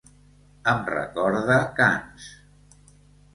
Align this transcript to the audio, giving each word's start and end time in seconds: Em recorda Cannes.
Em 0.71 0.79
recorda 0.91 1.59
Cannes. 1.81 2.27